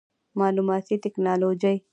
معلوماتي 0.39 0.95
ټکنالوجي 1.03 1.73